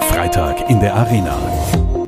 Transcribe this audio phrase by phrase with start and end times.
[0.00, 1.38] Freitag in der Arena.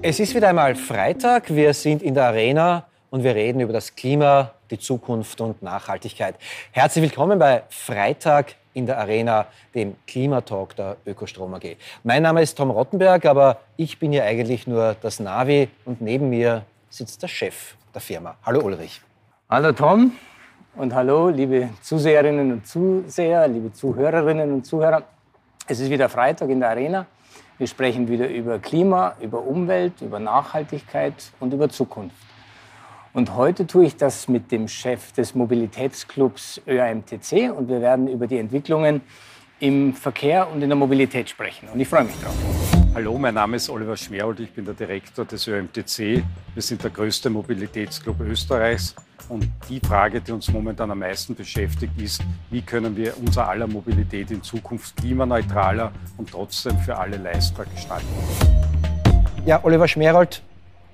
[0.03, 1.55] Es ist wieder einmal Freitag.
[1.55, 6.35] Wir sind in der Arena und wir reden über das Klima, die Zukunft und Nachhaltigkeit.
[6.73, 11.77] Herzlich willkommen bei Freitag in der Arena, dem Klimatalk der Ökostrom AG.
[12.03, 16.31] Mein Name ist Tom Rottenberg, aber ich bin ja eigentlich nur das Navi und neben
[16.31, 18.37] mir sitzt der Chef der Firma.
[18.45, 19.01] Hallo Ulrich.
[19.49, 20.13] Hallo Tom
[20.75, 25.05] und hallo liebe Zuseherinnen und Zuseher, liebe Zuhörerinnen und Zuhörer.
[25.71, 27.05] Es ist wieder Freitag in der Arena.
[27.59, 32.17] Wir sprechen wieder über Klima, über Umwelt, über Nachhaltigkeit und über Zukunft.
[33.13, 38.27] Und heute tue ich das mit dem Chef des Mobilitätsclubs ÖAMTC und wir werden über
[38.27, 39.03] die Entwicklungen
[39.61, 41.69] im Verkehr und in der Mobilität sprechen.
[41.69, 42.35] Und ich freue mich drauf.
[42.95, 46.25] Hallo, mein Name ist Oliver Schmerold, ich bin der Direktor des ÖMTC.
[46.55, 48.95] Wir sind der größte Mobilitätsclub Österreichs.
[49.29, 53.67] Und die Frage, die uns momentan am meisten beschäftigt, ist, wie können wir unser aller
[53.67, 58.07] Mobilität in Zukunft klimaneutraler und trotzdem für alle leistbar gestalten.
[59.45, 60.43] Ja, Oliver Schmerold,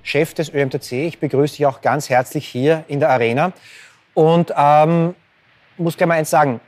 [0.03, 0.91] Chef des ÖMTC.
[0.91, 3.53] Ich begrüße dich auch ganz herzlich hier in der Arena.
[4.13, 5.15] Und ähm,
[5.77, 6.61] muss gleich mal eins sagen.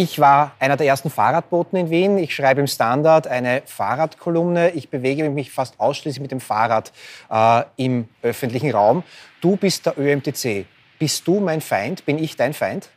[0.00, 2.18] Ich war einer der ersten Fahrradboten in Wien.
[2.18, 4.70] Ich schreibe im Standard eine Fahrradkolumne.
[4.70, 6.92] Ich bewege mich fast ausschließlich mit dem Fahrrad
[7.28, 9.02] äh, im öffentlichen Raum.
[9.40, 10.66] Du bist der ÖMTC.
[11.00, 12.06] Bist du mein Feind?
[12.06, 12.90] Bin ich dein Feind?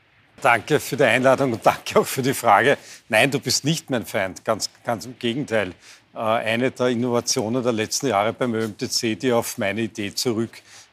[0.44, 2.78] Danke für die Einladung und danke auch für die Frage.
[3.10, 5.74] Nein, du bist nicht mein Feind, ganz, ganz im Gegenteil.
[6.14, 10.52] Äh, eine der Innovationen der letzten Jahre beim ÖMTC, die auf meine Idee zurück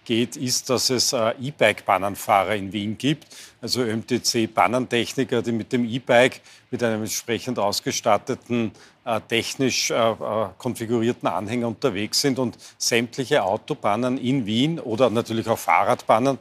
[0.09, 3.27] geht, ist, dass es äh, E-Bike-Bannernfahrer in Wien gibt,
[3.61, 8.73] also ÖMTC-Bannantechniker, die mit dem E-Bike mit einem entsprechend ausgestatteten,
[9.05, 10.15] äh, technisch äh,
[10.57, 16.39] konfigurierten Anhänger unterwegs sind und sämtliche Autobahnen in Wien oder natürlich auch Fahrradbahnen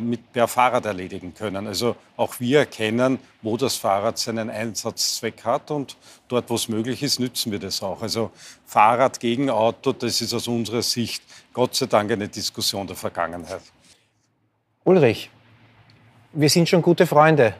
[0.00, 1.66] mit per Fahrrad erledigen können.
[1.66, 5.96] Also auch wir erkennen, wo das Fahrrad seinen Einsatzzweck hat und
[6.28, 8.02] dort, wo es möglich ist, nützen wir das auch.
[8.02, 8.30] Also
[8.66, 11.22] Fahrrad gegen Auto, das ist aus unserer Sicht
[11.54, 13.62] Gott sei Dank eine Diskussion der Vergangenheit.
[14.84, 15.30] Ulrich,
[16.32, 17.54] wir sind schon gute Freunde.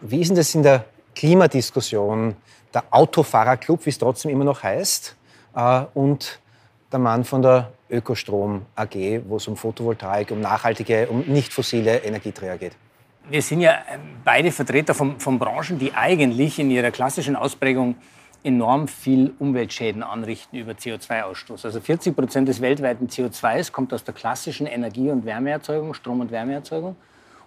[0.00, 2.36] Wie ist denn das in der Klimadiskussion?
[2.72, 5.16] Der Autofahrerclub, wie es trotzdem immer noch heißt,
[5.54, 6.40] äh, und
[6.92, 11.98] der Mann von der Ökostrom AG, wo es um Photovoltaik, um nachhaltige, um nicht fossile
[11.98, 12.72] Energieträger geht.
[13.28, 17.96] Wir sind ja ähm, beide Vertreter von, von Branchen, die eigentlich in ihrer klassischen Ausprägung
[18.42, 21.66] enorm viel Umweltschäden anrichten über CO2-Ausstoß.
[21.66, 26.30] Also 40 Prozent des weltweiten CO2s kommt aus der klassischen Energie- und Wärmeerzeugung, Strom- und
[26.30, 26.96] Wärmeerzeugung.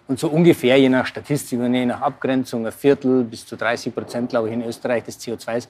[0.06, 3.94] Und so ungefähr, je nach Statistik und je nach Abgrenzung, ein Viertel bis zu 30
[3.94, 5.68] Prozent, glaube ich, in Österreich des CO2s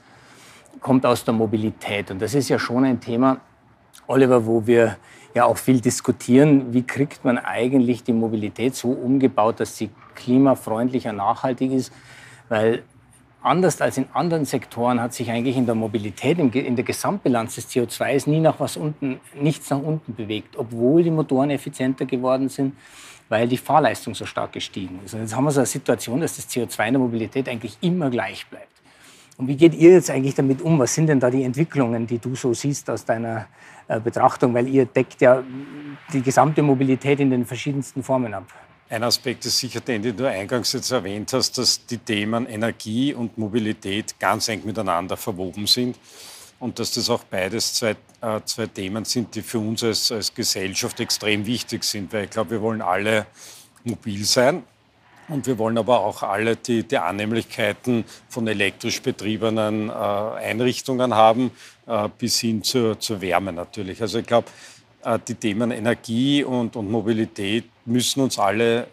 [0.80, 2.10] kommt aus der Mobilität.
[2.10, 3.40] Und das ist ja schon ein Thema,
[4.06, 4.97] Oliver, wo wir
[5.34, 6.72] ja auch viel diskutieren.
[6.72, 11.92] Wie kriegt man eigentlich die Mobilität so umgebaut, dass sie klimafreundlicher, nachhaltig ist?
[12.48, 12.82] Weil
[13.43, 17.69] anders als in anderen Sektoren hat sich eigentlich in der Mobilität, in der Gesamtbilanz des
[17.69, 22.75] CO2s nie nach was unten, nichts nach unten bewegt, obwohl die Motoren effizienter geworden sind,
[23.28, 25.14] weil die Fahrleistung so stark gestiegen ist.
[25.14, 28.10] Und jetzt haben wir so eine Situation, dass das CO2 in der Mobilität eigentlich immer
[28.10, 28.73] gleich bleibt.
[29.36, 30.78] Und wie geht ihr jetzt eigentlich damit um?
[30.78, 33.46] Was sind denn da die Entwicklungen, die du so siehst aus deiner
[33.88, 34.54] äh, Betrachtung?
[34.54, 35.42] Weil ihr deckt ja
[36.12, 38.44] die gesamte Mobilität in den verschiedensten Formen ab.
[38.88, 43.12] Ein Aspekt ist sicher den, den du eingangs jetzt erwähnt hast, dass die Themen Energie
[43.12, 45.98] und Mobilität ganz eng miteinander verwoben sind
[46.60, 50.32] und dass das auch beides zwei, äh, zwei Themen sind, die für uns als, als
[50.32, 53.26] Gesellschaft extrem wichtig sind, weil ich glaube, wir wollen alle
[53.84, 54.62] mobil sein
[55.28, 61.50] und wir wollen aber auch alle die, die Annehmlichkeiten von elektrisch betriebenen äh, Einrichtungen haben,
[61.86, 64.00] äh, bis hin zur, zur Wärme natürlich.
[64.02, 64.48] Also ich glaube,
[65.02, 68.86] äh, die Themen Energie und, und Mobilität müssen uns alle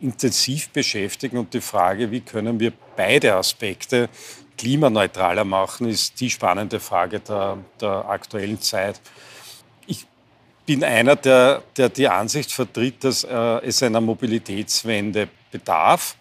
[0.00, 1.38] intensiv beschäftigen.
[1.38, 4.08] Und die Frage, wie können wir beide Aspekte
[4.56, 9.00] klimaneutraler machen, ist die spannende Frage der, der aktuellen Zeit.
[10.70, 16.14] Bin einer, der, der die Ansicht vertritt, dass äh, es einer Mobilitätswende bedarf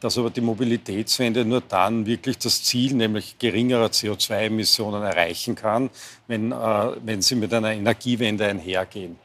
[0.00, 5.90] dass aber die Mobilitätswende nur dann wirklich das Ziel, nämlich geringerer CO2-Emissionen erreichen kann,
[6.28, 6.56] wenn, äh,
[7.04, 9.18] wenn sie mit einer Energiewende einhergehen.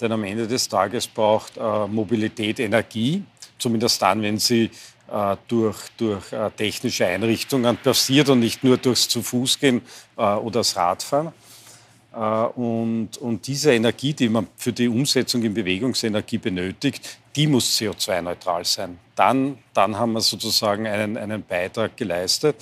[0.00, 3.22] Denn am Ende des Tages braucht äh, Mobilität Energie,
[3.58, 4.70] zumindest dann, wenn sie
[5.12, 9.82] äh, durch, durch äh, technische Einrichtungen passiert und nicht nur durchs zu Fuß gehen
[10.16, 11.34] äh, oder das Radfahren.
[12.14, 12.20] Äh,
[12.58, 18.64] und, und diese Energie, die man für die Umsetzung in Bewegungsenergie benötigt, die muss CO2-neutral
[18.64, 18.98] sein.
[19.14, 22.56] Dann, dann haben wir sozusagen einen, einen Beitrag geleistet.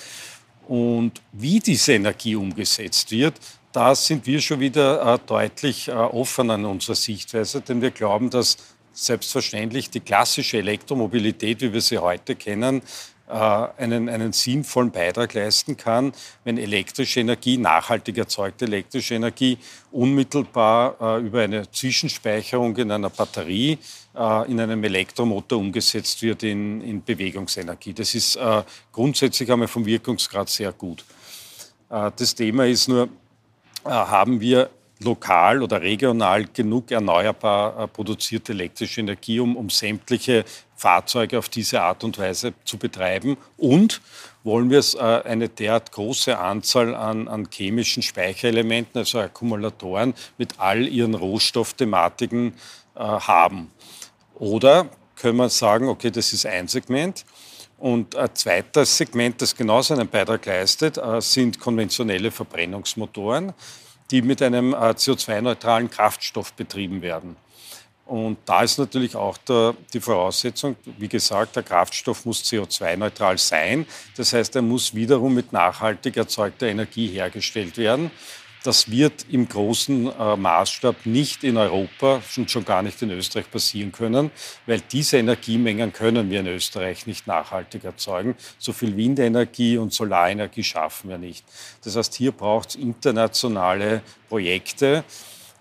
[0.68, 3.34] Und wie diese Energie umgesetzt wird,
[3.72, 8.30] da sind wir schon wieder äh, deutlich äh, offener in unserer Sichtweise, denn wir glauben,
[8.30, 8.56] dass
[8.92, 12.82] selbstverständlich die klassische Elektromobilität, wie wir sie heute kennen,
[13.28, 16.12] einen, einen sinnvollen Beitrag leisten kann,
[16.44, 19.58] wenn elektrische Energie, nachhaltig erzeugte elektrische Energie,
[19.90, 23.78] unmittelbar äh, über eine Zwischenspeicherung in einer Batterie
[24.14, 27.94] äh, in einem Elektromotor umgesetzt wird in, in Bewegungsenergie.
[27.94, 31.04] Das ist äh, grundsätzlich einmal vom Wirkungsgrad sehr gut.
[31.90, 33.08] Äh, das Thema ist nur,
[33.84, 34.70] äh, haben wir
[35.02, 40.44] lokal oder regional genug erneuerbar äh, produzierte elektrische Energie, um, um sämtliche
[40.82, 43.36] Fahrzeuge auf diese Art und Weise zu betreiben?
[43.56, 44.00] Und
[44.44, 50.86] wollen wir äh, eine derart große Anzahl an, an chemischen Speicherelementen, also Akkumulatoren, mit all
[50.88, 52.54] ihren Rohstoffthematiken
[52.94, 53.70] äh, haben?
[54.34, 57.24] Oder können wir sagen, okay, das ist ein Segment.
[57.78, 63.52] Und ein zweites Segment, das genauso einen Beitrag leistet, äh, sind konventionelle Verbrennungsmotoren
[64.12, 67.36] die mit einem äh, CO2-neutralen Kraftstoff betrieben werden.
[68.12, 73.86] Und da ist natürlich auch der, die Voraussetzung, wie gesagt, der Kraftstoff muss CO2-neutral sein.
[74.18, 78.10] Das heißt, er muss wiederum mit nachhaltig erzeugter Energie hergestellt werden.
[78.64, 83.50] Das wird im großen äh, Maßstab nicht in Europa und schon gar nicht in Österreich
[83.50, 84.30] passieren können,
[84.66, 88.36] weil diese Energiemengen können wir in Österreich nicht nachhaltig erzeugen.
[88.58, 91.46] So viel Windenergie und Solarenergie schaffen wir nicht.
[91.82, 95.02] Das heißt, hier braucht es internationale Projekte,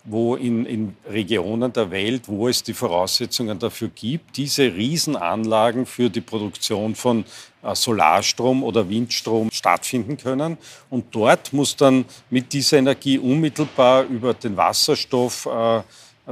[0.04, 6.10] wo in, in, Regionen der Welt, wo es die Voraussetzungen dafür gibt, diese Riesenanlagen für
[6.10, 7.24] die Produktion von
[7.62, 10.58] äh, Solarstrom oder Windstrom stattfinden können.
[10.90, 15.82] Und dort muss dann mit dieser Energie unmittelbar über den Wasserstoff äh,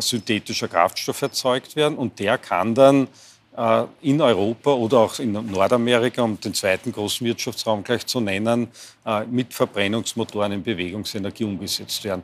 [0.00, 1.96] synthetischer Kraftstoff erzeugt werden.
[1.96, 3.08] Und der kann dann
[3.56, 8.69] äh, in Europa oder auch in Nordamerika, um den zweiten großen Wirtschaftsraum gleich zu nennen,
[9.05, 12.22] äh, mit Verbrennungsmotoren in Bewegungsenergie umgesetzt werden.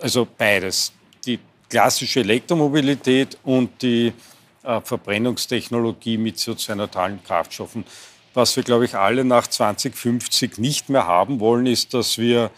[0.00, 0.92] Also beides.
[1.24, 1.38] Die
[1.68, 4.12] klassische Elektromobilität und die
[4.62, 7.84] äh, Verbrennungstechnologie mit CO2-neutralen Kraftstoffen.
[8.34, 12.50] Was wir, glaube ich, alle nach 2050 nicht mehr haben wollen, ist, dass wir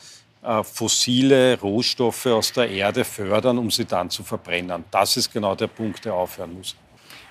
[0.43, 4.85] äh, fossile Rohstoffe aus der Erde fördern, um sie dann zu verbrennen.
[4.91, 6.75] Das ist genau der Punkt, der aufhören muss.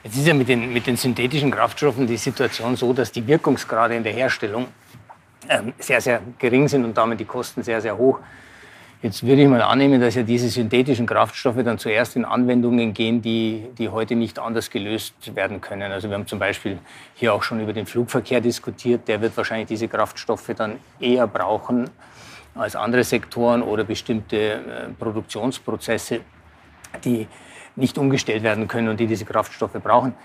[0.03, 3.95] Jetzt ist ja mit den, mit den synthetischen Kraftstoffen die Situation so, dass die Wirkungsgrade
[3.95, 4.67] in der Herstellung
[5.49, 8.19] ähm, sehr, sehr gering sind und damit die Kosten sehr, sehr hoch.
[9.03, 13.21] Jetzt würde ich mal annehmen, dass ja diese synthetischen Kraftstoffe dann zuerst in Anwendungen gehen,
[13.21, 15.91] die, die heute nicht anders gelöst werden können.
[15.91, 16.79] Also wir haben zum Beispiel
[17.13, 19.07] hier auch schon über den Flugverkehr diskutiert.
[19.07, 21.91] Der wird wahrscheinlich diese Kraftstoffe dann eher brauchen
[22.55, 24.59] als andere Sektoren oder bestimmte äh,
[24.97, 26.21] Produktionsprozesse,
[27.05, 27.27] die
[27.75, 30.15] nicht umgestellt werden können und die diese Kraftstoffe brauchen.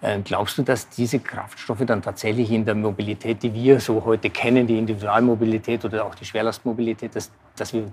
[0.00, 4.30] Äh, glaubst du, dass diese Kraftstoffe dann tatsächlich in der Mobilität, die wir so heute
[4.30, 7.92] kennen, die Individualmobilität oder auch die Schwerlastmobilität, dass, dass wir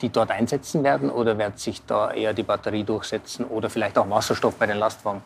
[0.00, 4.08] die dort einsetzen werden oder wird sich da eher die Batterie durchsetzen oder vielleicht auch
[4.10, 5.22] Wasserstoff bei den Lastwagen?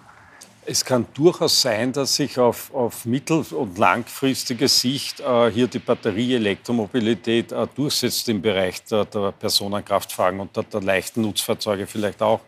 [0.64, 5.80] Es kann durchaus sein, dass sich auf, auf mittel- und langfristige Sicht äh, hier die
[5.80, 12.40] Batterie-Elektromobilität äh, durchsetzt im Bereich der, der Personenkraftwagen und der, der, leichten Nutzfahrzeuge vielleicht auch.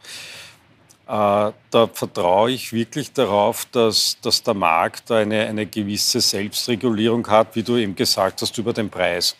[1.08, 7.56] Äh, da vertraue ich wirklich darauf, dass, dass der Markt eine, eine gewisse Selbstregulierung hat,
[7.56, 9.34] wie du eben gesagt hast, über den Preis.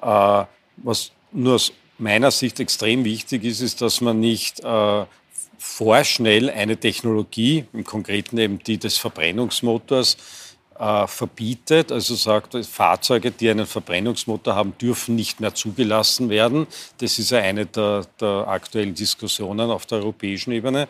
[0.00, 0.44] Äh,
[0.78, 5.04] was nur aus meiner Sicht extrem wichtig ist, ist, dass man nicht äh,
[5.58, 10.16] vorschnell eine Technologie, im Konkreten eben die des Verbrennungsmotors,
[10.78, 16.66] äh, verbietet, also sagt, Fahrzeuge, die einen Verbrennungsmotor haben, dürfen nicht mehr zugelassen werden.
[16.98, 20.88] Das ist ja eine der, der aktuellen Diskussionen auf der europäischen Ebene,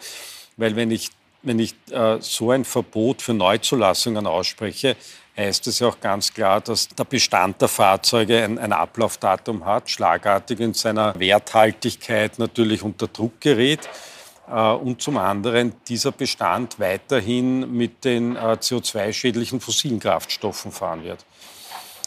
[0.57, 1.11] weil wenn ich,
[1.43, 4.97] wenn ich äh, so ein Verbot für Neuzulassungen ausspreche,
[5.37, 9.91] heißt es ja auch ganz klar, dass der Bestand der Fahrzeuge ein, ein, Ablaufdatum hat,
[9.91, 13.89] schlagartig in seiner Werthaltigkeit natürlich unter Druck gerät.
[14.49, 21.25] Äh, und zum anderen dieser Bestand weiterhin mit den äh, CO2-schädlichen fossilen Kraftstoffen fahren wird.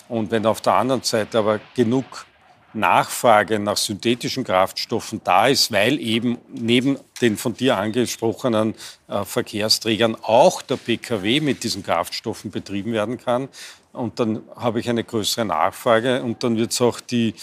[0.07, 2.25] Und wenn auf der anderen Seite aber genug
[2.73, 8.75] Nachfrage nach synthetischen Kraftstoffen da ist, weil eben neben den von dir angesprochenen
[9.07, 13.49] äh, Verkehrsträgern auch der Pkw mit diesen Kraftstoffen betrieben werden kann.
[13.91, 17.33] Und dann habe ich eine größere Nachfrage und dann wird es auch die,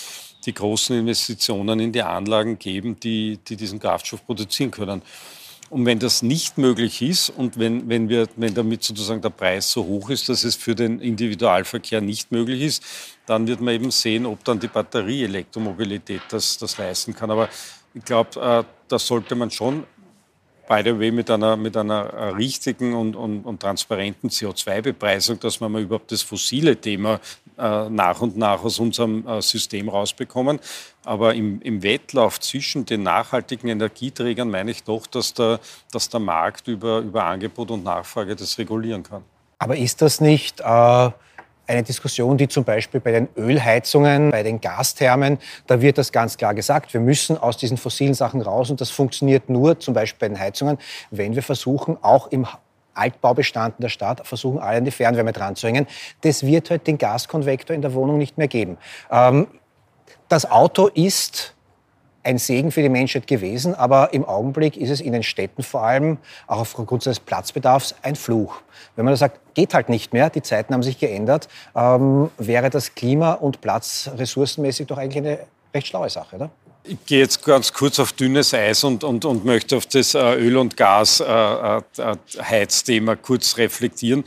[0.45, 5.03] die großen Investitionen in die Anlagen geben, die, die diesen Kraftstoff produzieren können.
[5.69, 9.71] Und wenn das nicht möglich ist und wenn, wenn, wir, wenn damit sozusagen der Preis
[9.73, 12.85] so hoch ist, dass es für den Individualverkehr nicht möglich ist,
[13.27, 17.31] dann wird man eben sehen, ob dann die Batterie-Elektromobilität das, das leisten kann.
[17.31, 17.49] Aber
[17.95, 19.85] ich glaube, äh, da sollte man schon
[20.67, 25.61] by the way, mit einer, mit einer äh, richtigen und, und, und transparenten CO2-Bepreisung, dass
[25.61, 27.21] wir mal überhaupt das fossile Thema
[27.57, 30.59] äh, nach und nach aus unserem äh, System rausbekommen.
[31.07, 35.61] Aber im, im, Wettlauf zwischen den nachhaltigen Energieträgern meine ich doch, dass der,
[35.93, 39.23] dass der Markt über, über Angebot und Nachfrage das regulieren kann.
[39.61, 44.61] Aber ist das nicht äh, eine Diskussion, die zum Beispiel bei den Ölheizungen, bei den
[44.61, 48.81] Gasthermen, da wird das ganz klar gesagt, wir müssen aus diesen fossilen Sachen raus und
[48.81, 50.77] das funktioniert nur zum Beispiel bei den Heizungen,
[51.13, 52.49] wenn wir versuchen, auch im
[52.95, 55.87] Altbaubestand in der Stadt versuchen, alle an die Fernwärme dran zu hängen.
[56.23, 58.77] Das wird halt den Gaskonvektor in der Wohnung nicht mehr geben.
[59.11, 59.47] Ähm,
[60.29, 61.55] das Auto ist
[62.27, 65.83] ein Segen für die Menschheit gewesen, aber im Augenblick ist es in den Städten vor
[65.83, 68.57] allem, auch aufgrund seines Platzbedarfs, ein Fluch.
[68.97, 72.69] Wenn man da sagt, geht halt nicht mehr, die Zeiten haben sich geändert, ähm, wäre
[72.69, 75.39] das klima- und platzressourcenmäßig doch eigentlich eine
[75.73, 76.51] recht schlaue Sache, oder?
[76.89, 80.35] Ich gehe jetzt ganz kurz auf dünnes Eis und, und, und möchte auf das äh,
[80.35, 84.23] Öl- und Gasheizthema äh, äh, kurz reflektieren.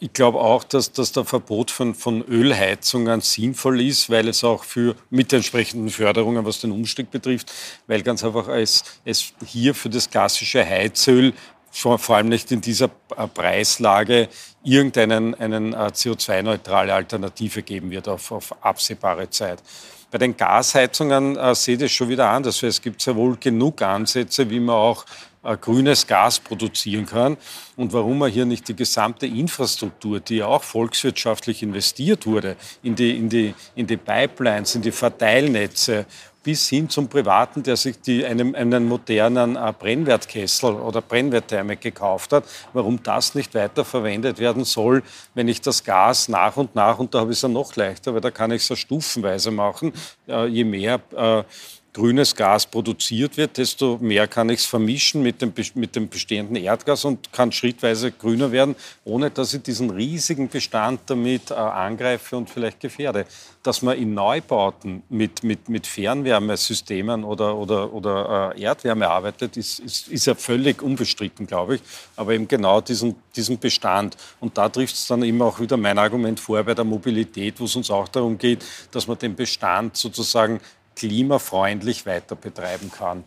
[0.00, 4.62] Ich glaube auch, dass, dass der Verbot von, von Ölheizungen sinnvoll ist, weil es auch
[4.62, 7.52] für mit entsprechenden Förderungen, was den Umstieg betrifft,
[7.88, 11.32] weil ganz einfach es, es hier für das klassische Heizöl
[11.70, 14.28] vor, allem nicht in dieser Preislage
[14.62, 19.62] irgendeinen einen CO2-neutrale Alternative geben wird auf, auf absehbare Zeit.
[20.10, 22.62] Bei den Gasheizungen äh, seht ihr schon wieder anders.
[22.62, 25.04] Es gibt sehr wohl genug Ansätze, wie man auch
[25.37, 27.36] äh, grünes Gas produzieren kann
[27.76, 32.94] und warum man hier nicht die gesamte Infrastruktur, die ja auch volkswirtschaftlich investiert wurde, in
[32.94, 36.06] die, in die, in die Pipelines, in die Verteilnetze,
[36.48, 42.32] bis hin zum Privaten, der sich die, einem, einen modernen äh, Brennwertkessel oder Brennwertthermik gekauft
[42.32, 45.02] hat, warum das nicht weiter verwendet werden soll,
[45.34, 48.14] wenn ich das Gas nach und nach, und da habe ich es ja noch leichter,
[48.14, 49.92] weil da kann ich es ja stufenweise machen,
[50.26, 51.42] äh, je mehr äh,
[51.92, 56.56] grünes Gas produziert wird, desto mehr kann ich es vermischen mit dem, mit dem bestehenden
[56.56, 62.36] Erdgas und kann schrittweise grüner werden, ohne dass ich diesen riesigen Bestand damit äh, angreife
[62.36, 63.26] und vielleicht gefährde.
[63.62, 69.80] Dass man in Neubauten mit, mit, mit Fernwärmesystemen oder, oder, oder äh, Erdwärme arbeitet, ist,
[69.80, 71.82] ist, ist ja völlig unbestritten, glaube ich.
[72.16, 74.16] Aber eben genau diesen, diesen Bestand.
[74.40, 77.64] Und da trifft es dann immer auch wieder mein Argument vor bei der Mobilität, wo
[77.64, 80.60] es uns auch darum geht, dass man den Bestand sozusagen
[80.98, 83.24] klimafreundlich weiter betreiben kann.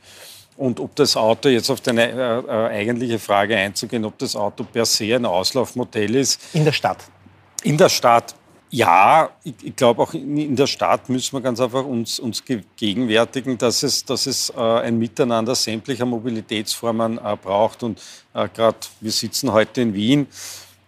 [0.57, 4.63] Und ob das Auto, jetzt auf deine äh, äh, eigentliche Frage einzugehen, ob das Auto
[4.63, 6.39] per se ein Auslaufmodell ist.
[6.53, 7.05] In der Stadt.
[7.63, 8.35] In der Stadt.
[8.69, 12.43] Ja, ich, ich glaube auch in der Stadt müssen wir ganz einfach uns, uns
[12.77, 17.83] gegenwärtigen, dass es, dass es äh, ein Miteinander sämtlicher Mobilitätsformen äh, braucht.
[17.83, 17.99] Und
[18.33, 20.27] äh, gerade wir sitzen heute in Wien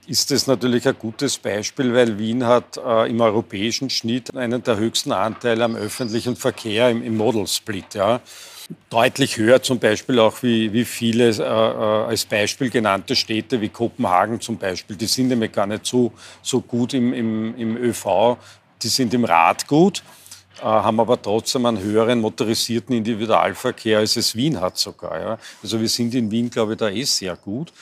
[0.07, 4.77] ist das natürlich ein gutes Beispiel, weil Wien hat äh, im europäischen Schnitt einen der
[4.77, 7.93] höchsten Anteile am öffentlichen Verkehr im, im Model Split.
[7.93, 8.21] Ja.
[8.89, 13.69] Deutlich höher zum Beispiel auch wie, wie viele äh, äh als Beispiel genannte Städte wie
[13.69, 14.95] Kopenhagen zum Beispiel.
[14.95, 18.37] Die sind nämlich gar nicht so, so gut im, im, im ÖV,
[18.81, 20.03] die sind im Rad gut
[20.61, 25.19] äh, haben aber trotzdem einen höheren motorisierten Individualverkehr, als es Wien hat sogar.
[25.19, 25.37] Ja.
[25.61, 27.73] Also wir sind in Wien, glaube ich, da eh sehr gut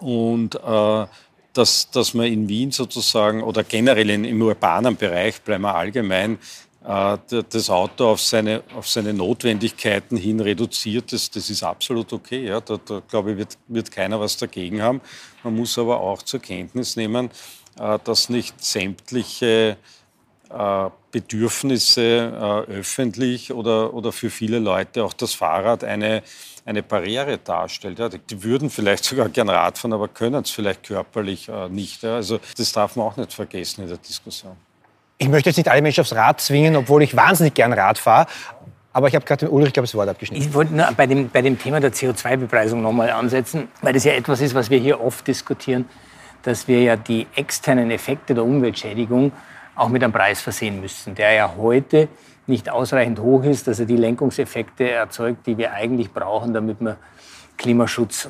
[0.00, 1.06] und äh,
[1.52, 6.38] dass, dass man in Wien sozusagen oder generell in, im urbanen Bereich, bleiben wir allgemein,
[6.84, 7.16] äh,
[7.48, 12.46] das Auto auf seine, auf seine Notwendigkeiten hin reduziert, das, das ist absolut okay.
[12.46, 12.60] Ja.
[12.60, 15.00] Da, da glaube ich, wird, wird keiner was dagegen haben.
[15.42, 17.30] Man muss aber auch zur Kenntnis nehmen,
[17.78, 19.76] äh, dass nicht sämtliche
[21.10, 26.22] Bedürfnisse äh, öffentlich oder, oder für viele Leute auch das Fahrrad eine
[26.64, 27.98] eine Barriere darstellt.
[27.98, 32.02] Ja, die würden vielleicht sogar gern Rad fahren, aber können es vielleicht körperlich äh, nicht.
[32.02, 32.16] Ja.
[32.16, 34.56] Also das darf man auch nicht vergessen in der Diskussion.
[35.18, 38.26] Ich möchte jetzt nicht alle Menschen aufs Rad zwingen, obwohl ich wahnsinnig gern Rad fahre.
[38.92, 40.42] Aber ich habe gerade den Ulrich, glaube das Wort abgeschnitten.
[40.42, 44.12] Ich wollte nur bei dem, bei dem Thema der CO2-Bepreisung nochmal ansetzen, weil das ja
[44.12, 45.86] etwas ist, was wir hier oft diskutieren,
[46.42, 49.32] dass wir ja die externen Effekte der Umweltschädigung
[49.76, 52.08] auch mit einem Preis versehen müssen, der ja heute
[52.46, 56.96] nicht ausreichend hoch ist, dass er die Lenkungseffekte erzeugt, die wir eigentlich brauchen, damit wir
[57.56, 58.28] Klimaschutz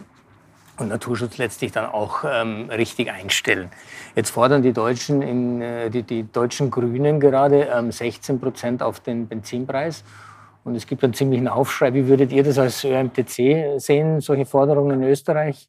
[0.79, 3.71] und Naturschutz letztlich dann auch ähm, richtig einstellen.
[4.17, 9.01] Jetzt fordern die Deutschen, in, äh, die, die, deutschen Grünen gerade ähm, 16 Prozent auf
[9.01, 10.05] den Benzinpreis.
[10.65, 11.93] Und es gibt einen ziemlichen Aufschrei.
[11.95, 15.69] Wie würdet ihr das als ÖMTC sehen, solche Forderungen in Österreich?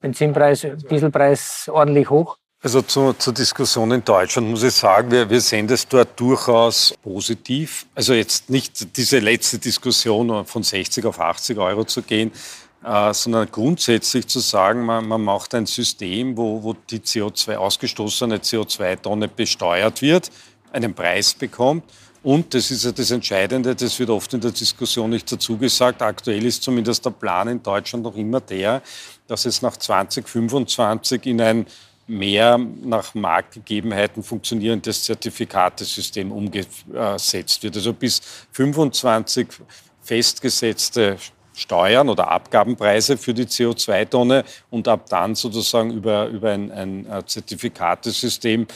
[0.00, 2.38] Benzinpreis, Dieselpreis ordentlich hoch?
[2.62, 6.92] Also zu, zur Diskussion in Deutschland muss ich sagen, wir, wir sehen das dort durchaus
[7.02, 7.86] positiv.
[7.94, 12.30] Also jetzt nicht diese letzte Diskussion von 60 auf 80 Euro zu gehen,
[12.84, 18.36] äh, sondern grundsätzlich zu sagen, man, man macht ein System, wo, wo die CO2 ausgestoßene
[18.36, 20.28] CO2-Tonne besteuert wird,
[20.70, 21.84] einen Preis bekommt.
[22.22, 26.02] Und das ist ja das Entscheidende, das wird oft in der Diskussion nicht dazu gesagt.
[26.02, 28.82] Aktuell ist zumindest der Plan in Deutschland noch immer der,
[29.26, 31.66] dass es nach 2025 in ein
[32.10, 37.76] mehr nach Marktgegebenheiten funktionierendes Zertifikatesystem umgesetzt wird.
[37.76, 38.20] Also bis
[38.52, 39.48] 25
[40.02, 41.16] festgesetzte
[41.54, 48.66] Steuern oder Abgabenpreise für die CO2-Tonne und ab dann sozusagen über, über ein, ein Zertifikatesystem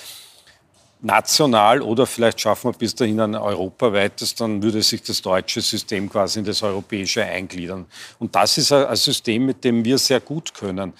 [1.01, 6.09] national oder vielleicht schaffen wir bis dahin ein europaweites, dann würde sich das deutsche System
[6.09, 7.87] quasi in das europäische eingliedern.
[8.19, 10.95] Und das ist ein System, mit dem wir sehr gut können.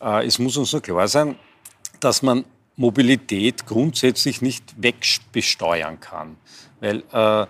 [0.00, 1.36] Äh, es muss uns nur klar sein,
[2.04, 2.44] dass man
[2.76, 6.36] Mobilität grundsätzlich nicht wegbesteuern kann.
[6.80, 7.46] Weil äh,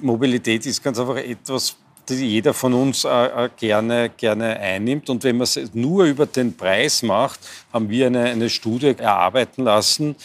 [0.00, 5.08] Mobilität ist ganz einfach etwas, das jeder von uns äh, äh gerne, gerne einnimmt.
[5.08, 7.40] Und wenn man es nur über den Preis macht,
[7.72, 10.16] haben wir eine, eine Studie erarbeiten lassen,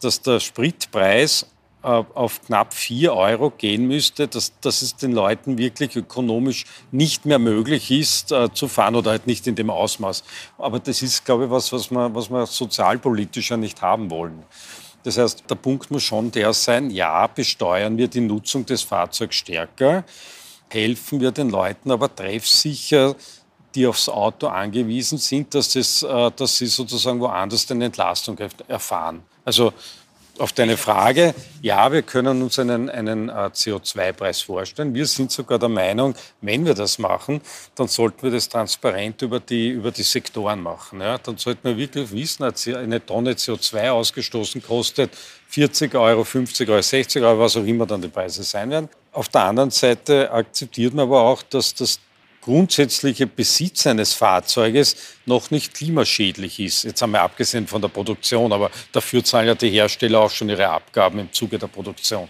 [0.00, 1.46] dass der Spritpreis
[1.88, 7.38] auf knapp 4 Euro gehen müsste, dass, dass es den Leuten wirklich ökonomisch nicht mehr
[7.38, 10.24] möglich ist, äh, zu fahren oder halt nicht in dem Ausmaß.
[10.58, 14.42] Aber das ist, glaube ich, was, was wir, was wir sozialpolitischer nicht haben wollen.
[15.04, 19.36] Das heißt, der Punkt muss schon der sein, ja, besteuern wir die Nutzung des Fahrzeugs
[19.36, 20.04] stärker,
[20.68, 23.14] helfen wir den Leuten aber treffsicher,
[23.74, 29.22] die aufs Auto angewiesen sind, dass, das, äh, dass sie sozusagen woanders eine Entlastung erfahren.
[29.44, 29.72] Also
[30.40, 34.94] auf deine Frage, ja, wir können uns einen, einen äh, CO2-Preis vorstellen.
[34.94, 37.40] Wir sind sogar der Meinung, wenn wir das machen,
[37.74, 41.00] dann sollten wir das transparent über die, über die Sektoren machen.
[41.00, 41.18] Ja?
[41.18, 45.10] Dann sollten wir wirklich wissen, eine Tonne CO2 ausgestoßen kostet
[45.48, 48.88] 40 Euro, 50 Euro, 60 Euro, was auch immer dann die Preise sein werden.
[49.12, 51.98] Auf der anderen Seite akzeptiert man aber auch, dass das
[52.40, 56.84] grundsätzliche Besitz eines Fahrzeuges noch nicht klimaschädlich ist.
[56.84, 60.48] Jetzt haben wir abgesehen von der Produktion, aber dafür zahlen ja die Hersteller auch schon
[60.48, 62.28] ihre Abgaben im Zuge der Produktion.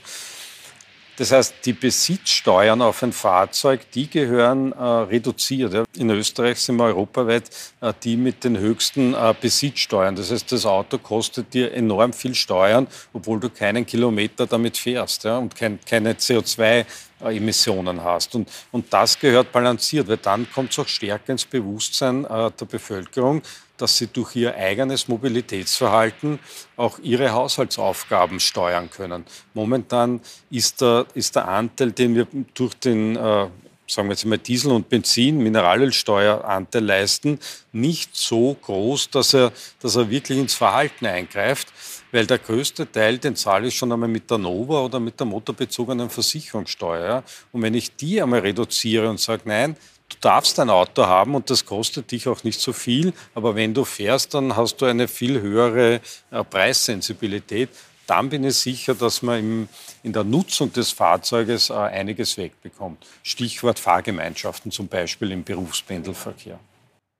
[1.18, 5.74] Das heißt, die Besitzsteuern auf ein Fahrzeug, die gehören äh, reduziert.
[5.74, 5.84] Ja.
[5.96, 10.14] In Österreich sind wir europaweit äh, die mit den höchsten äh, Besitzsteuern.
[10.14, 15.24] Das heißt, das Auto kostet dir enorm viel Steuern, obwohl du keinen Kilometer damit fährst
[15.24, 18.36] ja, und kein, keine CO2-Emissionen hast.
[18.36, 22.66] Und, und das gehört balanciert, weil dann kommt es auch stärker ins Bewusstsein äh, der
[22.66, 23.42] Bevölkerung,
[23.78, 26.38] dass sie durch ihr eigenes Mobilitätsverhalten
[26.76, 29.24] auch ihre Haushaltsaufgaben steuern können.
[29.54, 33.46] Momentan ist der, ist der Anteil, den wir durch den äh,
[33.90, 37.38] sagen wir jetzt mal Diesel- und Benzin, Mineralölsteueranteil leisten,
[37.72, 41.68] nicht so groß, dass er, dass er wirklich ins Verhalten eingreift,
[42.12, 45.26] weil der größte Teil, den zahle ich schon einmal mit der Nova oder mit der
[45.26, 47.22] motorbezogenen Versicherungssteuer.
[47.52, 49.76] Und wenn ich die einmal reduziere und sage, nein,
[50.08, 53.74] du darfst ein Auto haben und das kostet dich auch nicht so viel, aber wenn
[53.74, 57.70] du fährst, dann hast du eine viel höhere äh, Preissensibilität.
[58.06, 59.68] Dann bin ich sicher, dass man im,
[60.02, 63.04] in der Nutzung des Fahrzeuges äh, einiges wegbekommt.
[63.22, 66.58] Stichwort Fahrgemeinschaften zum Beispiel im Berufspendelverkehr.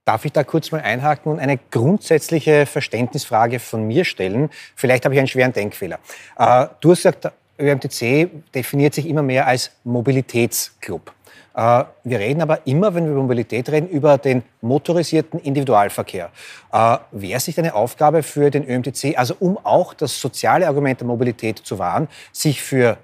[0.06, 4.48] Darf ich da kurz mal einhaken und eine grundsätzliche Verständnisfrage von mir stellen?
[4.74, 5.98] Vielleicht habe ich einen schweren Denkfehler.
[6.38, 11.12] Äh, du hast gesagt, ÖMTC definiert sich immer mehr als Mobilitätsclub.
[11.54, 16.30] Äh, wir reden aber immer, wenn wir über Mobilität reden, über den motorisierten Individualverkehr.
[16.72, 21.00] Äh, wäre es nicht eine Aufgabe für den ÖMTC, also um auch das soziale Argument
[21.00, 22.98] der Mobilität zu wahren, sich für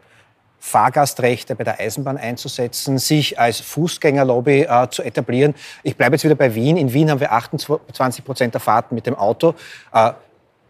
[0.65, 5.55] Fahrgastrechte bei der Eisenbahn einzusetzen, sich als Fußgängerlobby äh, zu etablieren.
[5.83, 6.79] Ich bleibe jetzt wieder bei Wien.
[6.79, 9.55] In Wien haben wir 28 Prozent der Fahrten mit dem Auto.
[9.93, 10.13] Äh,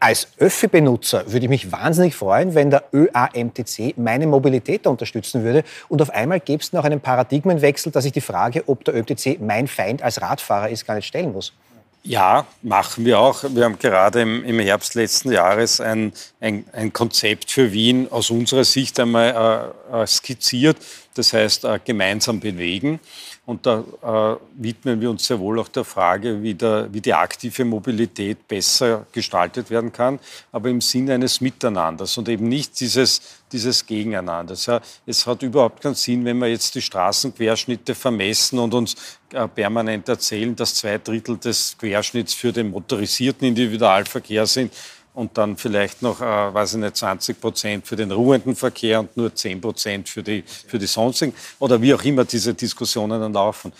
[0.04, 5.64] als Öffi-Benutzer würde ich mich wahnsinnig freuen, wenn der ÖAMTC meine Mobilität unterstützen würde.
[5.88, 9.40] Und auf einmal gäbe es noch einen Paradigmenwechsel, dass ich die Frage, ob der ÖMTC
[9.40, 11.54] mein Feind als Radfahrer ist, gar nicht stellen muss.
[12.02, 13.44] Ja, machen wir auch.
[13.48, 18.28] Wir haben gerade im, im Herbst letzten Jahres ein, ein, ein, Konzept für Wien aus
[18.28, 20.76] unserer Sicht einmal äh, äh skizziert.
[21.14, 23.00] Das heißt, äh, gemeinsam bewegen.
[23.46, 27.12] Und da äh, widmen wir uns sehr wohl auch der Frage, wie, der, wie die
[27.12, 30.18] aktive Mobilität besser gestaltet werden kann,
[30.50, 33.20] aber im Sinne eines Miteinanders und eben nicht dieses,
[33.52, 34.64] dieses Gegeneinanders.
[34.64, 38.96] Ja, es hat überhaupt keinen Sinn, wenn wir jetzt die Straßenquerschnitte vermessen und uns
[39.35, 44.72] äh, permanent erzählen, dass zwei Drittel des Querschnitts für den motorisierten Individualverkehr sind
[45.14, 46.24] und dann vielleicht noch, äh,
[46.55, 50.42] weiß ich nicht, 20 Prozent für den ruhenden Verkehr und nur 10 Prozent für die,
[50.42, 53.72] für die sonstigen oder wie auch immer diese Diskussionen dann laufen.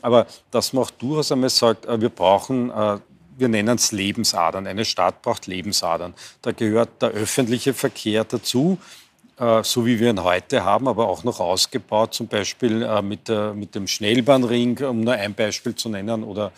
[0.00, 2.98] Aber dass man auch durchaus einmal sagt, äh, wir brauchen, äh,
[3.36, 4.66] wir nennen es Lebensadern.
[4.66, 6.14] Eine Stadt braucht Lebensadern.
[6.42, 8.78] Da gehört der öffentliche Verkehr dazu,
[9.38, 13.74] äh, so wie wir ihn heute haben, aber auch noch ausgebaut, zum Beispiel mit, mit
[13.74, 16.50] dem Schnellbahnring, um nur ein Beispiel zu nennen, oder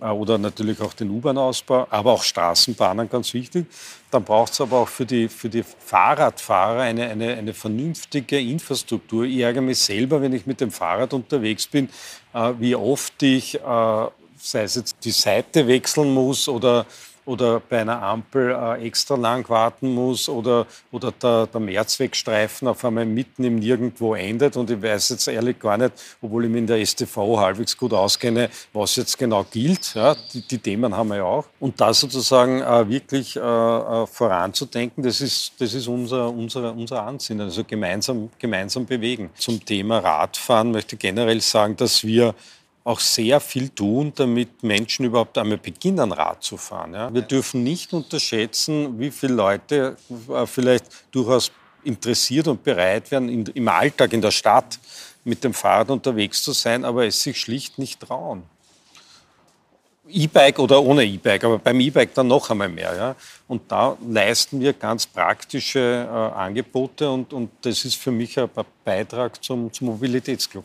[0.00, 3.66] oder natürlich auch den U-Bahn-Ausbau, aber auch Straßenbahnen ganz wichtig.
[4.10, 9.24] Dann braucht es aber auch für die, für die Fahrradfahrer eine, eine, eine vernünftige Infrastruktur.
[9.24, 11.88] Ich ärgere mich selber, wenn ich mit dem Fahrrad unterwegs bin,
[12.34, 14.06] äh, wie oft ich, äh,
[14.38, 16.86] sei es jetzt die Seite wechseln muss oder
[17.26, 22.84] oder bei einer Ampel äh, extra lang warten muss oder, oder der, der Mehrzweckstreifen auf
[22.84, 24.56] einmal mitten im Nirgendwo endet.
[24.56, 27.92] Und ich weiß jetzt ehrlich gar nicht, obwohl ich mich in der STV halbwegs gut
[27.92, 29.94] auskenne, was jetzt genau gilt.
[29.94, 31.46] Ja, die, die Themen haben wir ja auch.
[31.58, 37.02] Und da sozusagen äh, wirklich äh, äh voranzudenken, das ist, das ist unser, unser, unser
[37.02, 37.42] Ansinnen.
[37.42, 39.30] Also gemeinsam, gemeinsam bewegen.
[39.36, 42.34] Zum Thema Radfahren möchte ich generell sagen, dass wir
[42.86, 46.94] auch sehr viel tun, damit Menschen überhaupt einmal beginnen, Rad zu fahren.
[46.94, 47.12] Ja.
[47.12, 49.96] Wir dürfen nicht unterschätzen, wie viele Leute
[50.28, 51.50] äh, vielleicht durchaus
[51.82, 54.78] interessiert und bereit wären, in, im Alltag in der Stadt
[55.24, 58.44] mit dem Fahrrad unterwegs zu sein, aber es sich schlicht nicht trauen.
[60.08, 62.94] E-Bike oder ohne E-Bike, aber beim E-Bike dann noch einmal mehr.
[62.96, 63.16] Ja.
[63.48, 68.48] Und da leisten wir ganz praktische äh, Angebote und, und das ist für mich ein
[68.84, 70.64] Beitrag zum, zum Mobilitätsclub.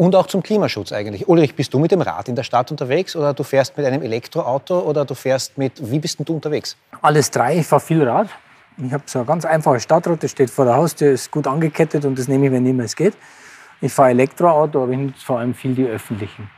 [0.00, 1.26] Und auch zum Klimaschutz eigentlich.
[1.26, 4.00] Ulrich, bist du mit dem Rad in der Stadt unterwegs oder du fährst mit einem
[4.00, 6.76] Elektroauto oder du fährst mit, wie bist denn du unterwegs?
[7.02, 8.28] Alles drei, ich fahre viel Rad.
[8.76, 12.04] Ich habe so ein ganz einfaches Stadtrad, das steht vor der Haustür, ist gut angekettet
[12.04, 13.14] und das nehme ich, wenn immer es geht.
[13.80, 16.48] Ich fahre Elektroauto, aber ich nutze vor allem viel die öffentlichen.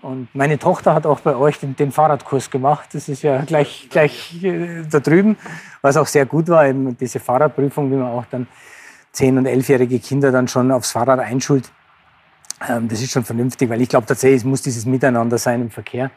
[0.00, 2.90] Und meine Tochter hat auch bei euch den, den Fahrradkurs gemacht.
[2.92, 5.36] Das ist ja gleich, gleich äh, da drüben,
[5.82, 8.46] was auch sehr gut war, eben diese Fahrradprüfung, wie man auch dann
[9.10, 11.72] zehn- und elfjährige Kinder dann schon aufs Fahrrad einschult
[12.58, 16.10] das ist schon vernünftig, weil ich glaube tatsächlich, es muss dieses Miteinander sein im Verkehr.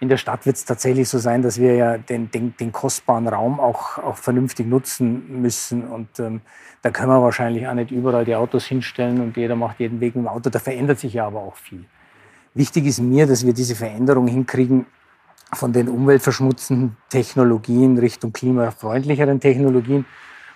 [0.00, 3.28] In der Stadt wird es tatsächlich so sein, dass wir ja den, den, den kostbaren
[3.28, 5.86] Raum auch, auch vernünftig nutzen müssen.
[5.86, 6.40] Und ähm,
[6.80, 10.16] da können wir wahrscheinlich auch nicht überall die Autos hinstellen und jeder macht jeden Weg
[10.16, 10.48] mit dem Auto.
[10.48, 11.84] Da verändert sich ja aber auch viel.
[12.54, 14.86] Wichtig ist mir, dass wir diese Veränderung hinkriegen
[15.52, 20.06] von den umweltverschmutzenden Technologien Richtung klimafreundlicheren Technologien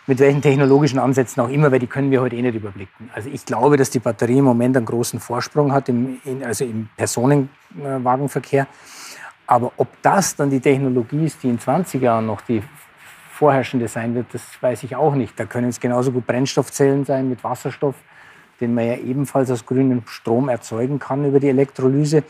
[0.06, 3.10] mit welchen technologischen Ansätzen auch immer, weil die können wir heute eh nicht überblicken.
[3.14, 6.64] Also ich glaube, dass die Batterie im Moment einen großen Vorsprung hat, im, in, also
[6.64, 8.66] im Personenwagenverkehr.
[9.46, 12.62] Aber ob das dann die Technologie ist, die in 20 Jahren noch die
[13.32, 15.38] vorherrschende sein wird, das weiß ich auch nicht.
[15.38, 17.96] Da können es genauso gut Brennstoffzellen sein mit Wasserstoff,
[18.60, 22.24] den man ja ebenfalls aus grünem Strom erzeugen kann über die Elektrolyse.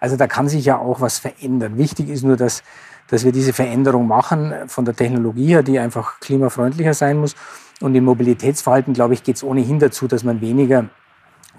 [0.00, 1.78] Also da kann sich ja auch was verändern.
[1.78, 2.62] Wichtig ist nur, dass
[3.10, 7.34] dass wir diese Veränderung machen von der Technologie her, die einfach klimafreundlicher sein muss.
[7.80, 10.86] Und im Mobilitätsverhalten, glaube ich, geht es ohnehin dazu, dass man weniger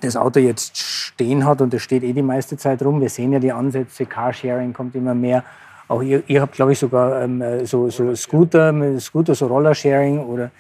[0.02, 3.02] das Auto jetzt stehen hat und das steht eh die meiste Zeit rum.
[3.02, 5.44] Wir sehen ja die Ansätze, Carsharing kommt immer mehr.
[5.88, 10.52] Auch ihr, ihr habt, glaube ich, sogar ähm, so, so Scooter, Scooter, so Rollersharing oder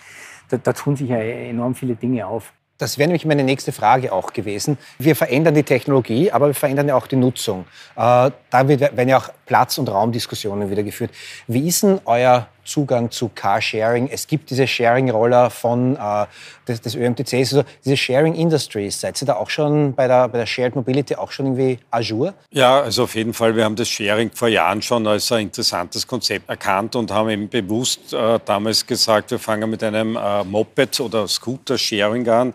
[0.49, 2.51] da, da tun sich ja enorm viele Dinge auf.
[2.77, 4.77] Das wäre nämlich meine nächste Frage auch gewesen.
[4.97, 7.65] Wir verändern die Technologie, aber wir verändern ja auch die Nutzung.
[7.95, 11.11] Äh, da werden ja auch Platz- und Raumdiskussionen wieder geführt.
[11.45, 14.07] Wie ist denn euer Zugang zu Carsharing?
[14.09, 16.25] Es gibt diese Sharing-Roller von äh,
[16.69, 19.01] des, des ÖMTCs, also diese Sharing Industries.
[19.01, 22.33] Seid ihr da auch schon bei der, bei der Shared Mobility auch schon irgendwie Azure?
[22.51, 23.53] Ja, also auf jeden Fall.
[23.57, 27.49] Wir haben das Sharing vor Jahren schon als ein interessantes Konzept erkannt und haben eben
[27.49, 32.53] bewusst äh, damals gesagt, wir fangen mit einem äh, Moped oder Scooter-Sharing an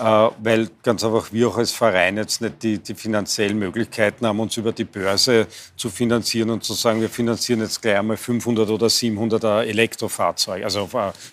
[0.00, 4.56] weil ganz einfach wir auch als Verein jetzt nicht die, die, finanziellen Möglichkeiten haben, uns
[4.56, 8.88] über die Börse zu finanzieren und zu sagen, wir finanzieren jetzt gleich einmal 500 oder
[8.88, 10.88] 700 Elektrofahrzeuge, also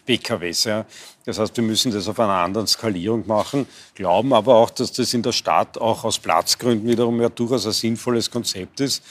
[0.06, 0.66] PKWs.
[0.66, 0.86] Ja.
[1.24, 5.14] Das heißt, wir müssen das auf einer anderen Skalierung machen, glauben aber auch, dass das
[5.14, 9.02] in der Stadt auch aus Platzgründen wiederum ja durchaus ein sinnvolles Konzept ist.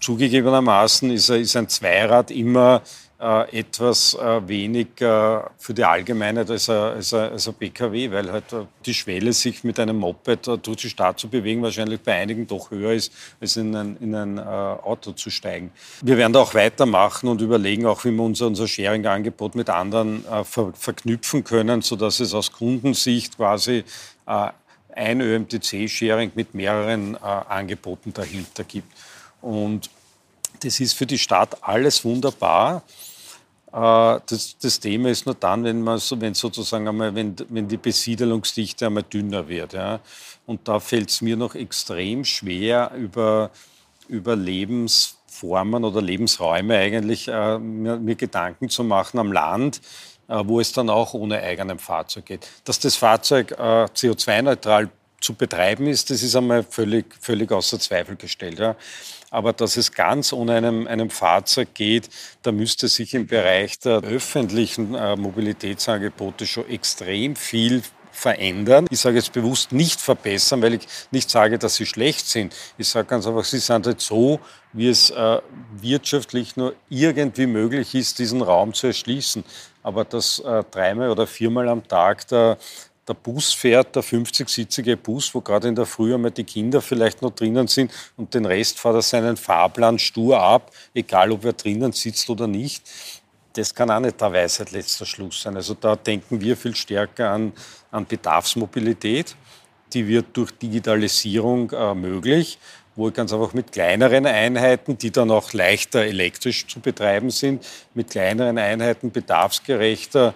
[0.00, 2.82] Zugegebenermaßen ist, ist ein Zweirad immer
[3.20, 9.32] äh, etwas äh, weniger für die Allgemeinheit als ein, PKW, weil halt äh, die Schwelle,
[9.32, 13.12] sich mit einem Moped durch die Stadt zu bewegen, wahrscheinlich bei einigen doch höher ist,
[13.40, 15.72] als in ein, in ein Auto zu steigen.
[16.00, 20.22] Wir werden da auch weitermachen und überlegen auch, wie wir unser, unser Sharing-Angebot mit anderen
[20.44, 23.82] ver, verknüpfen können, sodass es aus Kundensicht quasi
[24.26, 28.92] ein ÖMTC-Sharing mit mehreren Angeboten dahinter gibt.
[29.40, 29.90] Und
[30.60, 32.82] das ist für die Stadt alles wunderbar.
[33.72, 37.76] Äh, das, das, Thema ist nur dann, wenn man wenn sozusagen einmal, wenn, wenn die
[37.76, 39.74] Besiedelungsdichte einmal dünner wird.
[39.74, 40.00] Ja.
[40.46, 43.50] Und da fällt es mir noch extrem schwer, über,
[44.08, 49.82] über Lebensformen oder Lebensräume eigentlich äh, mir, mir, Gedanken zu machen am Land,
[50.28, 52.48] äh, wo es dann auch ohne eigenem Fahrzeug geht.
[52.64, 54.88] Dass das Fahrzeug äh, CO2-neutral
[55.20, 58.58] zu betreiben ist, das ist einmal völlig, völlig außer Zweifel gestellt.
[58.58, 58.76] Ja.
[59.30, 62.08] Aber dass es ganz ohne einem, einem Fahrzeug geht,
[62.42, 67.82] da müsste sich im Bereich der öffentlichen äh, Mobilitätsangebote schon extrem viel
[68.18, 68.86] verändern.
[68.90, 72.54] Ich sage jetzt bewusst nicht verbessern, weil ich nicht sage, dass sie schlecht sind.
[72.76, 74.40] Ich sage ganz einfach, sie sind halt so,
[74.72, 75.40] wie es äh,
[75.76, 79.44] wirtschaftlich nur irgendwie möglich ist, diesen Raum zu erschließen.
[79.82, 82.58] Aber dass äh, dreimal oder viermal am Tag der
[83.08, 87.22] der Bus fährt, der 50-sitzige Bus, wo gerade in der Früh einmal die Kinder vielleicht
[87.22, 91.54] noch drinnen sind und den Rest fährt er seinen Fahrplan stur ab, egal ob er
[91.54, 92.82] drinnen sitzt oder nicht.
[93.54, 95.56] Das kann auch nicht der Weisheit letzter Schluss sein.
[95.56, 97.52] Also da denken wir viel stärker an,
[97.90, 99.34] an Bedarfsmobilität.
[99.92, 102.58] Die wird durch Digitalisierung äh, möglich
[102.98, 108.10] wo ganz einfach mit kleineren Einheiten, die dann auch leichter elektrisch zu betreiben sind, mit
[108.10, 110.34] kleineren Einheiten bedarfsgerechter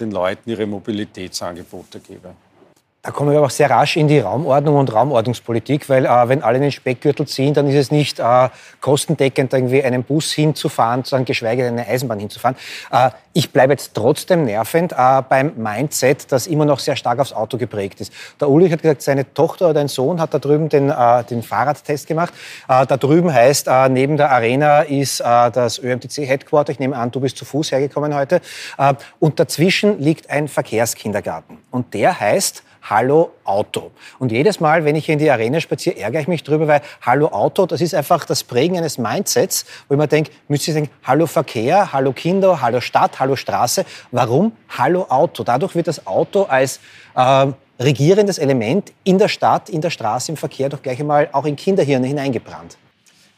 [0.00, 2.34] den Leuten ihre Mobilitätsangebote gebe.
[3.04, 6.42] Da kommen wir aber auch sehr rasch in die Raumordnung und Raumordnungspolitik, weil äh, wenn
[6.42, 8.48] alle den Speckgürtel ziehen, dann ist es nicht äh,
[8.80, 12.56] kostendeckend, irgendwie einen Bus hinzufahren, sondern geschweige denn eine Eisenbahn hinzufahren.
[12.90, 17.34] Äh, ich bleibe jetzt trotzdem nervend äh, beim Mindset, das immer noch sehr stark aufs
[17.34, 18.10] Auto geprägt ist.
[18.40, 21.42] Der Ulrich hat gesagt, seine Tochter oder ein Sohn hat da drüben den, äh, den
[21.42, 22.32] Fahrradtest gemacht.
[22.70, 26.72] Äh, da drüben heißt, neben der Arena ist das ÖMTC-Headquarter.
[26.72, 28.40] Ich nehme an, du bist zu Fuß hergekommen heute.
[29.18, 31.58] und dazwischen liegt ein Verkehrskindergarten.
[31.70, 33.90] Und der heißt Hallo Auto.
[34.18, 37.28] Und jedes Mal, wenn ich in die Arena spaziere, ärgere ich mich drüber, weil Hallo
[37.28, 40.90] Auto, das ist einfach das Prägen eines Mindsets, wo ich mir denke, müsste ich sagen,
[41.02, 43.86] Hallo Verkehr, Hallo Kinder, Hallo Stadt, Hallo Straße.
[44.10, 45.44] Warum Hallo Auto?
[45.44, 46.80] Dadurch wird das Auto als
[47.14, 47.46] äh,
[47.80, 51.56] regierendes Element in der Stadt, in der Straße, im Verkehr doch gleich einmal auch in
[51.56, 52.76] Kinderhirne hineingebrannt.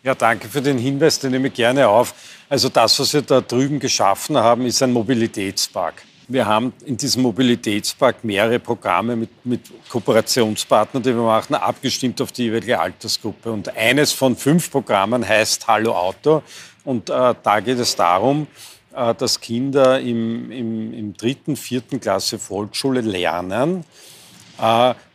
[0.03, 2.15] Ja, danke für den Hinweis, den nehme ich gerne auf.
[2.49, 6.03] Also das, was wir da drüben geschaffen haben, ist ein Mobilitätspark.
[6.29, 12.33] Wir haben in diesem Mobilitätspark mehrere Programme mit, mit, Kooperationspartnern, die wir machen, abgestimmt auf
[12.33, 13.53] die jeweilige Altersgruppe.
[13.53, 16.43] Und eines von fünf Programmen heißt Hallo Auto.
[16.85, 18.49] Und äh, da geht es darum,
[18.93, 23.85] äh, dass Kinder im, im, im dritten, vierten Klasse Volksschule lernen,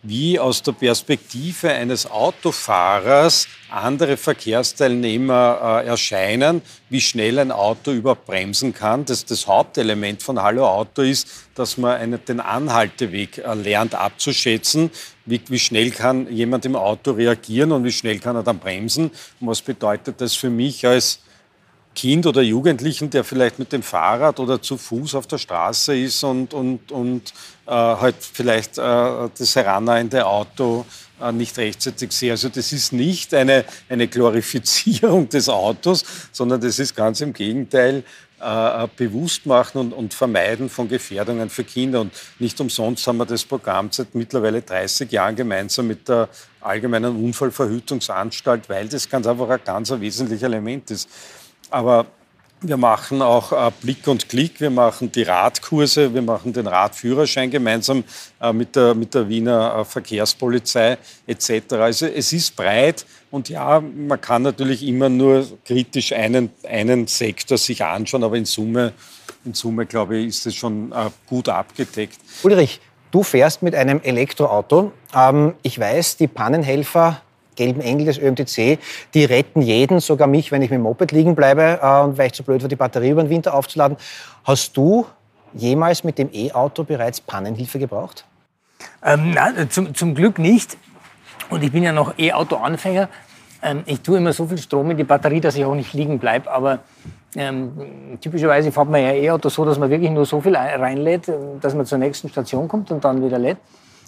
[0.04, 8.26] wie aus der Perspektive eines Autofahrers andere Verkehrsteilnehmer äh, erscheinen, wie schnell ein Auto überhaupt
[8.26, 9.06] bremsen kann.
[9.06, 14.92] Das, das Hauptelement von Hallo Auto ist, dass man einen, den Anhalteweg äh, lernt abzuschätzen.
[15.26, 19.12] Wie, wie schnell kann jemand im Auto reagieren und wie schnell kann er dann bremsen?
[19.40, 21.20] Und was bedeutet das für mich als
[21.94, 26.24] Kind oder Jugendlichen, der vielleicht mit dem Fahrrad oder zu Fuß auf der Straße ist
[26.24, 27.34] und, und, und
[27.68, 30.86] äh, halt vielleicht äh, das herannahende Auto
[31.22, 32.32] äh, nicht rechtzeitig sehe.
[32.32, 38.04] Also das ist nicht eine, eine Glorifizierung des Autos, sondern das ist ganz im Gegenteil
[38.42, 42.02] äh, bewusst machen und, und, vermeiden von Gefährdungen für Kinder.
[42.02, 46.28] Und nicht umsonst haben wir das Programm seit mittlerweile 30 Jahren gemeinsam mit der
[46.60, 51.10] Allgemeinen Unfallverhütungsanstalt, weil das ganz einfach ein ganz ein wesentliches Element ist.
[51.72, 52.06] Aber
[52.62, 57.50] wir machen auch äh, Blick und Klick, wir machen die Radkurse, wir machen den Radführerschein
[57.50, 58.04] gemeinsam
[58.40, 61.74] äh, mit, der, mit der Wiener äh, Verkehrspolizei etc.
[61.74, 67.58] Also es ist breit und ja, man kann natürlich immer nur kritisch einen, einen Sektor
[67.58, 68.94] sich anschauen, aber in Summe,
[69.44, 72.20] in Summe glaube ich, ist es schon äh, gut abgedeckt.
[72.44, 72.80] Ulrich,
[73.10, 74.92] du fährst mit einem Elektroauto.
[75.16, 77.22] Ähm, ich weiß, die Pannenhelfer
[77.56, 78.80] gelben Engel des ÖMTC,
[79.14, 82.28] die retten jeden, sogar mich, wenn ich mit dem Moped liegen bleibe äh, und weil
[82.28, 83.98] ich zu blöd war, die Batterie über den Winter aufzuladen.
[84.44, 85.06] Hast du
[85.54, 88.26] jemals mit dem E-Auto bereits Pannenhilfe gebraucht?
[89.04, 90.78] Ähm, nein, zum, zum Glück nicht.
[91.50, 93.10] Und ich bin ja noch E-Auto-Anfänger.
[93.62, 96.20] Ähm, ich tue immer so viel Strom in die Batterie, dass ich auch nicht liegen
[96.20, 96.50] bleibe.
[96.50, 96.80] Aber
[97.36, 101.76] ähm, typischerweise fährt man ja E-Auto so, dass man wirklich nur so viel reinlädt, dass
[101.76, 103.58] man zur nächsten Station kommt und dann wieder lädt.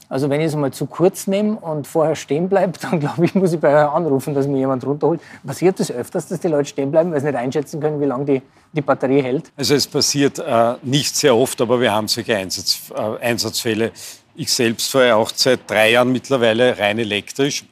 [0.09, 3.35] Also wenn ich es mal zu kurz nehme und vorher stehen bleibe, dann glaube ich,
[3.35, 5.21] muss ich bei euch anrufen, dass mir jemand runterholt.
[5.45, 8.25] Passiert das öfters, dass die Leute stehen bleiben, weil sie nicht einschätzen können, wie lange
[8.25, 8.41] die,
[8.73, 9.51] die Batterie hält?
[9.55, 13.91] Also es passiert äh, nicht sehr oft, aber wir haben solche Einsatz, äh, Einsatzfälle.
[14.35, 17.65] Ich selbst fahre auch seit drei Jahren mittlerweile rein elektrisch.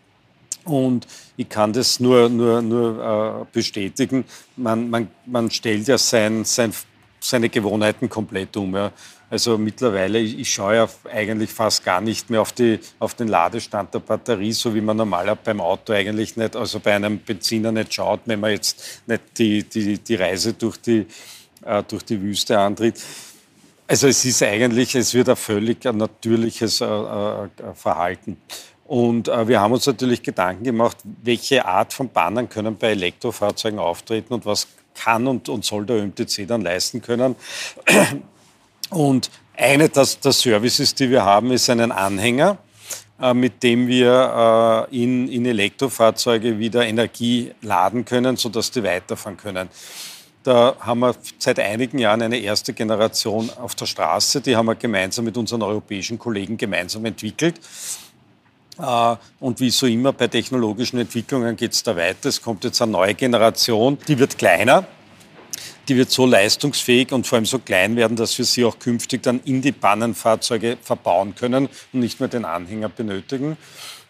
[0.63, 4.25] Und ich kann das nur, nur, nur äh, bestätigen.
[4.55, 6.71] Man, man, man stellt ja sein, sein,
[7.19, 8.75] seine Gewohnheiten komplett um.
[8.75, 8.91] Ja.
[9.31, 13.93] Also mittlerweile, ich schaue ja eigentlich fast gar nicht mehr auf, die, auf den Ladestand
[13.93, 17.93] der Batterie, so wie man normal beim Auto eigentlich nicht, also bei einem Benziner nicht
[17.93, 21.05] schaut, wenn man jetzt nicht die, die, die Reise durch die,
[21.63, 23.01] äh, durch die Wüste antritt.
[23.87, 28.35] Also es ist eigentlich, es wird ein völlig natürliches äh, äh, Verhalten.
[28.85, 33.79] Und äh, wir haben uns natürlich Gedanken gemacht, welche Art von Bannern können bei Elektrofahrzeugen
[33.79, 37.37] auftreten und was kann und, und soll der ÖMTC dann leisten können.
[38.91, 42.58] Und eine der, der Services, die wir haben, ist einen Anhänger,
[43.21, 49.38] äh, mit dem wir äh, in, in Elektrofahrzeuge wieder Energie laden können, sodass die weiterfahren
[49.38, 49.69] können.
[50.43, 54.75] Da haben wir seit einigen Jahren eine erste Generation auf der Straße, die haben wir
[54.75, 57.60] gemeinsam mit unseren europäischen Kollegen gemeinsam entwickelt.
[58.77, 62.27] Äh, und wie so immer bei technologischen Entwicklungen geht es da weiter.
[62.27, 64.86] Es kommt jetzt eine neue Generation, die wird kleiner,
[65.91, 69.23] die wird so leistungsfähig und vor allem so klein werden, dass wir sie auch künftig
[69.23, 73.58] dann in die Pannenfahrzeuge verbauen können und nicht mehr den Anhänger benötigen.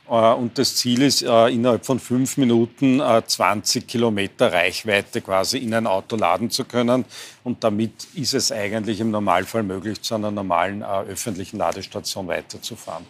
[0.07, 5.57] Äh, und das Ziel ist, äh, innerhalb von fünf Minuten 20 äh, Kilometer Reichweite quasi
[5.57, 7.03] in ein Auto laden zu können.
[7.43, 13.07] Und damit ist es eigentlich im Normalfall möglich, zu einer normalen öffentlichen Ladestation weiterzufahren.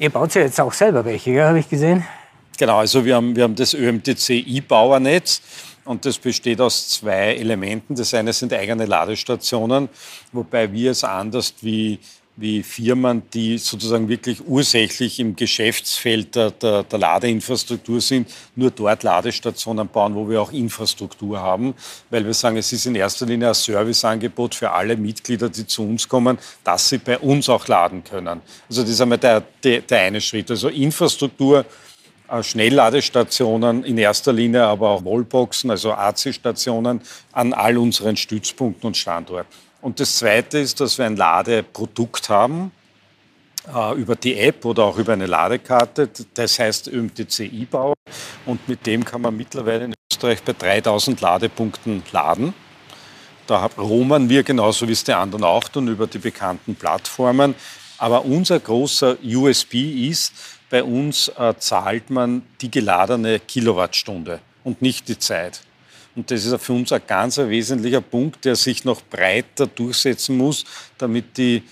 [0.00, 2.04] Ihr baut ja jetzt auch selber welche, habe ich gesehen?
[2.58, 5.40] Genau, also wir haben, wir haben das ÖMTC E-Bauernetz.
[5.88, 7.94] Und das besteht aus zwei Elementen.
[7.94, 9.88] Das eine sind eigene Ladestationen,
[10.32, 11.98] wobei wir es anders wie
[12.40, 19.02] wie Firmen, die sozusagen wirklich ursächlich im Geschäftsfeld der, der, der, Ladeinfrastruktur sind, nur dort
[19.02, 21.74] Ladestationen bauen, wo wir auch Infrastruktur haben,
[22.10, 25.82] weil wir sagen, es ist in erster Linie ein Serviceangebot für alle Mitglieder, die zu
[25.82, 28.40] uns kommen, dass sie bei uns auch laden können.
[28.68, 30.48] Also das ist einmal der, der, der eine Schritt.
[30.48, 31.64] Also Infrastruktur,
[32.42, 37.00] Schnellladestationen in erster Linie, aber auch Wallboxen, also AC-Stationen
[37.32, 39.48] an all unseren Stützpunkten und Standorten.
[39.80, 42.72] Und das Zweite ist, dass wir ein Ladeprodukt haben
[43.72, 46.10] äh, über die App oder auch über eine Ladekarte.
[46.34, 47.94] Das heißt ÖMTC E-Bau.
[48.44, 52.54] Und mit dem kann man mittlerweile in Österreich bei 3000 Ladepunkten laden.
[53.46, 57.54] Da roman wir genauso wie es die anderen auch tun über die bekannten Plattformen.
[57.98, 60.32] Aber unser großer USB ist,
[60.70, 65.62] bei uns äh, zahlt man die geladene Kilowattstunde und nicht die Zeit.
[66.14, 70.64] Und das ist für uns ein ganz wesentlicher Punkt, der sich noch breiter durchsetzen muss,
[70.98, 71.62] damit die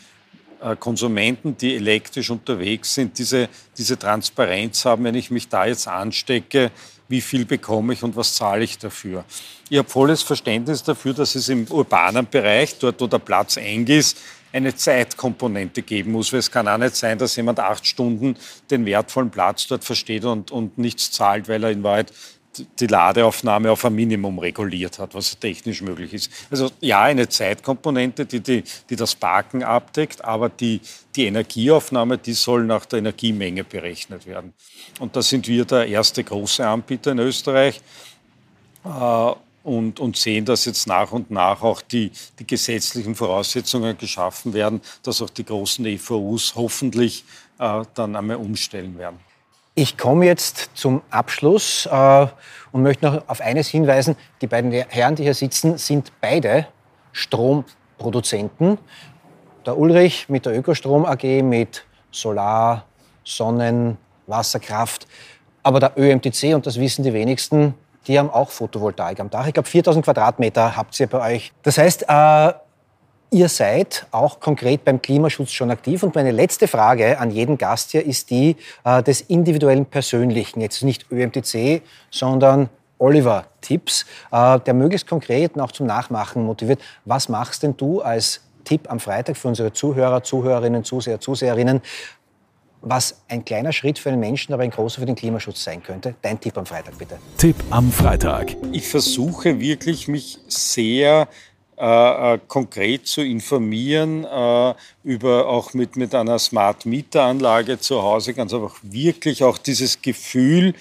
[0.60, 5.88] äh, Konsumenten, die elektrisch unterwegs sind, diese, diese Transparenz haben, wenn ich mich da jetzt
[5.88, 6.70] anstecke,
[7.08, 9.24] wie viel bekomme ich und was zahle ich dafür.
[9.68, 13.86] Ich habe volles Verständnis dafür, dass es im urbanen Bereich, dort wo der Platz eng
[13.86, 14.18] ist,
[14.56, 16.32] eine Zeitkomponente geben muss.
[16.32, 18.36] Weil es kann auch nicht sein, dass jemand acht Stunden
[18.70, 22.12] den wertvollen Platz dort versteht und, und nichts zahlt, weil er in Wahrheit
[22.80, 26.32] die Ladeaufnahme auf ein Minimum reguliert hat, was technisch möglich ist.
[26.50, 30.80] Also ja, eine Zeitkomponente, die, die, die das Parken abdeckt, aber die,
[31.14, 34.54] die Energieaufnahme, die soll nach der Energiemenge berechnet werden.
[35.00, 37.80] Und da sind wir der erste große Anbieter in Österreich.
[39.66, 44.80] Und, und, sehen, dass jetzt nach und nach auch die, die, gesetzlichen Voraussetzungen geschaffen werden,
[45.02, 47.24] dass auch die großen EVUs hoffentlich
[47.58, 49.18] äh, dann einmal umstellen werden.
[49.74, 52.26] Ich komme jetzt zum Abschluss äh,
[52.70, 54.14] und möchte noch auf eines hinweisen.
[54.40, 56.68] Die beiden Herren, die hier sitzen, sind beide
[57.10, 58.78] Stromproduzenten.
[59.66, 62.86] Der Ulrich mit der Ökostrom AG mit Solar,
[63.24, 63.98] Sonnen,
[64.28, 65.08] Wasserkraft.
[65.64, 67.74] Aber der ÖMTC, und das wissen die wenigsten,
[68.06, 69.46] die haben auch Photovoltaik am Dach.
[69.46, 71.52] Ich glaube, 4000 Quadratmeter habt ihr bei euch.
[71.62, 72.52] Das heißt, äh,
[73.32, 76.04] Ihr seid auch konkret beim Klimaschutz schon aktiv.
[76.04, 80.60] Und meine letzte Frage an jeden Gast hier ist die äh, des individuellen Persönlichen.
[80.60, 86.80] Jetzt nicht ÖMTC, sondern Oliver Tipps, äh, der möglichst konkret und auch zum Nachmachen motiviert.
[87.04, 91.82] Was machst denn du als Tipp am Freitag für unsere Zuhörer, Zuhörerinnen, Zuseher, Zuseherinnen,
[92.88, 96.14] was ein kleiner Schritt für einen Menschen, aber ein großer für den Klimaschutz sein könnte?
[96.22, 97.18] Dein Tipp am Freitag, bitte.
[97.36, 98.56] Tipp am Freitag.
[98.72, 101.28] Ich versuche wirklich, mich sehr
[101.76, 108.02] äh, äh, konkret zu informieren, äh, über auch mit, mit einer Smart Meter Anlage zu
[108.02, 110.74] Hause, ganz einfach wirklich auch dieses Gefühl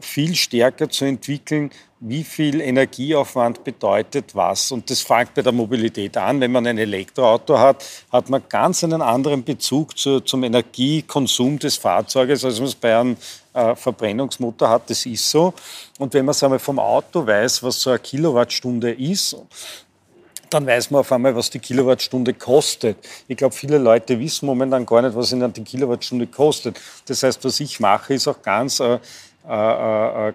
[0.00, 1.70] viel stärker zu entwickeln,
[2.06, 4.70] wie viel Energieaufwand bedeutet was.
[4.72, 6.38] Und das fängt bei der Mobilität an.
[6.38, 11.76] Wenn man ein Elektroauto hat, hat man ganz einen anderen Bezug zu, zum Energiekonsum des
[11.76, 13.16] Fahrzeuges, als man es bei einem
[13.54, 14.90] äh, Verbrennungsmotor hat.
[14.90, 15.54] Das ist so.
[15.98, 19.34] Und wenn man es einmal vom Auto weiß, was so eine Kilowattstunde ist,
[20.50, 22.98] dann weiß man auf einmal, was die Kilowattstunde kostet.
[23.28, 26.78] Ich glaube, viele Leute wissen momentan gar nicht, was ihnen die Kilowattstunde kostet.
[27.06, 28.98] Das heißt, was ich mache, ist auch ganz äh,
[29.48, 30.32] äh, äh,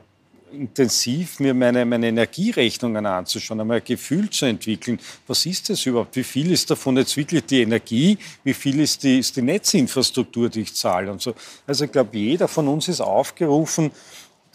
[0.51, 4.99] intensiv mir meine, meine Energierechnungen anzuschauen, einmal ein Gefühl zu entwickeln.
[5.27, 6.15] Was ist das überhaupt?
[6.15, 8.17] Wie viel ist davon jetzt wirklich die Energie?
[8.43, 11.11] Wie viel ist die, ist die Netzinfrastruktur, die ich zahle?
[11.11, 11.33] Und so.
[11.67, 13.91] Also ich glaube, jeder von uns ist aufgerufen,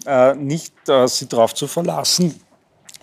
[0.07, 2.41] äh, nicht äh, sich darauf zu verlassen,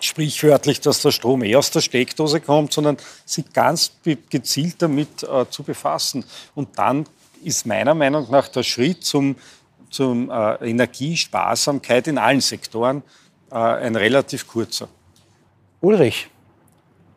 [0.00, 3.92] sprichwörtlich, dass der Strom eh aus der Steckdose kommt, sondern sich ganz
[4.30, 6.24] gezielt damit äh, zu befassen.
[6.54, 7.06] Und dann
[7.44, 9.36] ist meiner Meinung nach der Schritt zum,
[9.92, 13.02] zum äh, Energiesparsamkeit in allen Sektoren
[13.50, 14.88] äh, ein relativ kurzer.
[15.80, 16.28] Ulrich,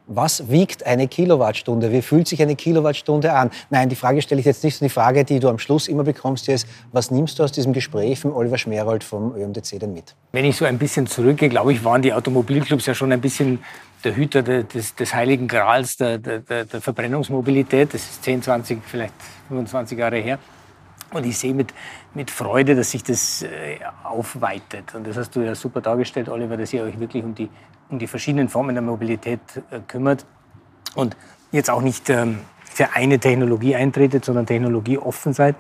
[0.07, 1.91] was wiegt eine Kilowattstunde?
[1.91, 3.49] Wie fühlt sich eine Kilowattstunde an?
[3.71, 6.03] Nein, die Frage stelle ich jetzt nicht, sondern die Frage, die du am Schluss immer
[6.03, 10.15] bekommst, ist, was nimmst du aus diesem Gespräch von Oliver Schmerold vom ÖMDC denn mit?
[10.31, 13.63] Wenn ich so ein bisschen zurückgehe, glaube ich, waren die Automobilclubs ja schon ein bisschen
[14.03, 17.91] der Hüter des, des heiligen Grals der, der, der Verbrennungsmobilität.
[17.93, 19.13] Das ist 10, 20, vielleicht
[19.47, 20.37] 25 Jahre her.
[21.11, 21.73] Und ich sehe mit,
[22.15, 24.95] mit Freude, dass sich das äh, aufweitet.
[24.95, 27.49] Und das hast du ja super dargestellt, Oliver, dass ihr euch wirklich um die
[27.89, 29.39] um die verschiedenen Formen der Mobilität
[29.69, 30.25] äh, kümmert
[30.95, 31.15] und
[31.51, 35.55] jetzt auch nicht ähm, für eine Technologie eintretet, sondern technologieoffen seid,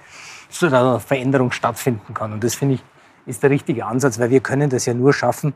[0.49, 2.33] sodass eine Veränderung stattfinden kann.
[2.33, 2.83] Und das finde ich
[3.25, 5.53] ist der richtige Ansatz, weil wir können das ja nur schaffen,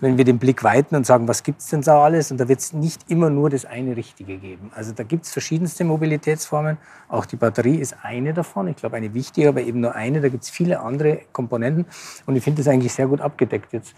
[0.00, 2.30] wenn wir den Blick weiten und sagen, was gibt es denn da alles?
[2.30, 4.70] Und da wird es nicht immer nur das eine Richtige geben.
[4.74, 6.76] Also da gibt es verschiedenste Mobilitätsformen.
[7.08, 8.68] Auch die Batterie ist eine davon.
[8.68, 10.20] Ich glaube, eine wichtige, aber eben nur eine.
[10.20, 11.86] Da gibt es viele andere Komponenten.
[12.26, 13.94] Und ich finde das eigentlich sehr gut abgedeckt jetzt,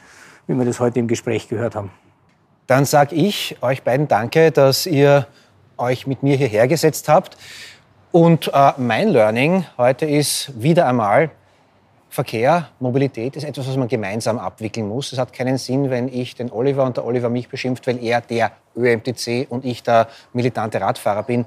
[0.46, 1.90] wie wir das heute im Gespräch gehört haben.
[2.68, 5.26] Dann sage ich euch beiden danke, dass ihr
[5.78, 7.36] euch mit mir hierher gesetzt habt.
[8.12, 11.30] Und äh, mein Learning heute ist wieder einmal,
[12.10, 15.12] Verkehr, Mobilität ist etwas, was man gemeinsam abwickeln muss.
[15.12, 18.20] Es hat keinen Sinn, wenn ich den Oliver und der Oliver mich beschimpft, weil er
[18.20, 21.44] der ÖMTC und ich der militante Radfahrer bin.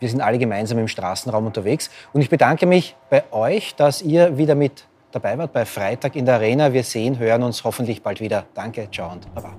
[0.00, 1.90] Wir sind alle gemeinsam im Straßenraum unterwegs.
[2.12, 6.26] Und ich bedanke mich bei euch, dass ihr wieder mit dabei wart bei Freitag in
[6.26, 6.72] der Arena.
[6.72, 8.44] Wir sehen, hören uns hoffentlich bald wieder.
[8.54, 9.54] Danke, ciao und baba.